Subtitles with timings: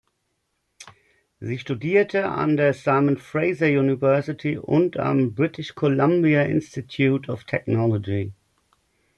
[1.39, 8.33] Sie studierte an der Simon Fraser University und am British Columbia Institute of Technology.